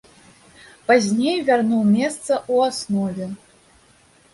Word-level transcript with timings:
Пазней 0.87 1.37
вярнуў 1.51 1.85
месца 1.99 2.33
ў 2.53 2.71
аснове. 2.73 3.25